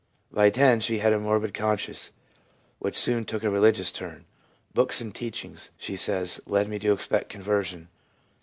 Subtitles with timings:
[0.31, 2.09] By 10 she had a morbid conscience,
[2.79, 4.25] which soon took a religious turn.'
[4.73, 7.87] Books and teaching/ she says,' led me to expect conversion.